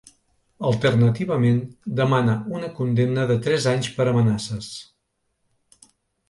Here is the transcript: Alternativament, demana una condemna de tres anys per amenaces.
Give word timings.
Alternativament, 0.69 1.59
demana 1.99 2.37
una 2.61 2.71
condemna 2.79 3.27
de 3.33 3.37
tres 3.49 3.69
anys 3.75 3.91
per 3.99 4.09
amenaces. 4.13 4.73